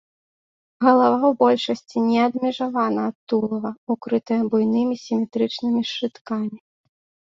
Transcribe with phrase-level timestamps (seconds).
[0.85, 6.57] Галава ў большасці не адмежавана ад тулава, укрытая буйнымі сіметрычнымі шчыткамі.